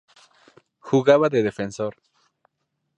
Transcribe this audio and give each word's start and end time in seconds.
Jugaba 0.87 1.29
de 1.29 1.43
Defensor. 1.43 1.93